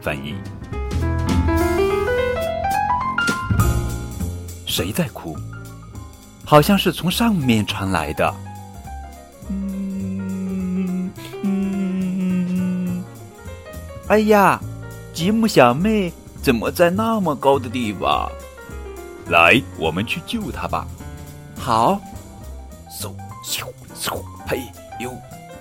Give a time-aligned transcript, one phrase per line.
[0.00, 0.34] 翻译。
[4.66, 5.36] 谁在哭？
[6.44, 8.34] 好像是从上面传来的。
[9.48, 11.10] 嗯嗯
[11.42, 13.04] 嗯嗯。
[14.08, 14.60] 哎呀，
[15.12, 16.12] 吉姆小妹
[16.42, 18.30] 怎么在那么高的地方？
[19.28, 20.86] 来，我们去救她吧。
[21.56, 22.00] 好。
[22.90, 23.64] 嗖咻
[23.96, 24.60] 嗖，嘿
[24.98, 25.12] 呦，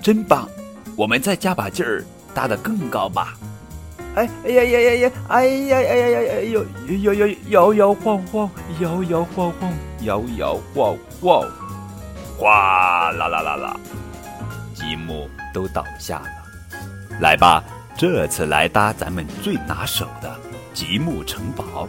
[0.01, 0.49] 真棒！
[0.95, 3.37] 我们再加把劲儿，搭得更高吧。
[4.15, 5.11] 哎哎呀呀呀呀！
[5.27, 6.65] 哎呀哎呀呀呀！
[7.03, 11.47] 摇摇摇摇摇晃晃，摇摇晃晃，摇摇晃晃，
[12.37, 13.79] 哗啦啦啦啦！
[14.73, 16.79] 积木都倒下了。
[17.19, 17.63] 来吧，
[17.95, 20.35] 这次来搭咱们最拿手的
[20.73, 21.87] 积木城堡。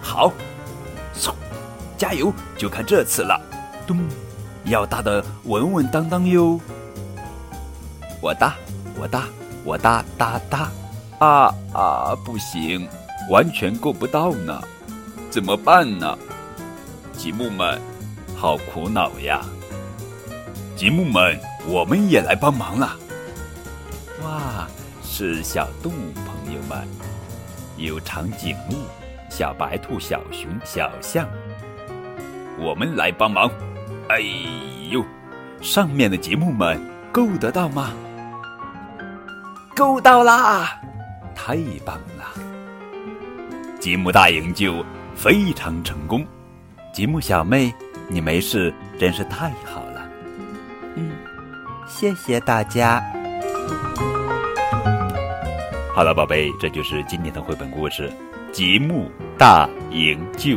[0.00, 0.32] 好，
[1.14, 1.32] 嗖，
[1.96, 2.32] 加油！
[2.56, 3.38] 就看这次了。
[3.86, 3.98] 咚，
[4.64, 6.58] 要搭的稳稳当当哟。
[8.20, 8.54] 我搭，
[8.98, 9.24] 我搭，
[9.64, 10.70] 我搭搭搭。
[11.18, 12.16] 啊啊！
[12.24, 12.88] 不行，
[13.28, 14.62] 完全够不到呢，
[15.30, 16.16] 怎么办呢？
[17.12, 17.80] 积木们，
[18.36, 19.40] 好苦恼呀！
[20.76, 22.96] 积木们，我们也来帮忙了。
[24.22, 24.68] 哇，
[25.02, 26.86] 是小动物朋友们，
[27.76, 28.76] 有长颈鹿、
[29.28, 31.28] 小白兔、小熊、小象，
[32.60, 33.50] 我们来帮忙。
[34.08, 34.20] 哎
[34.90, 35.04] 呦，
[35.60, 36.80] 上面的积木们
[37.10, 37.90] 够得到吗？
[39.74, 40.80] 够到啦！
[41.48, 42.34] 太棒了！
[43.80, 46.22] 积木大营救非常成功，
[46.92, 47.72] 积木小妹，
[48.06, 50.06] 你没事真是太好了。
[50.96, 51.10] 嗯，
[51.86, 53.02] 谢谢大家。
[55.94, 58.10] 好了，宝贝，这就是今天的绘本故事
[58.52, 60.56] 《积木大营救》。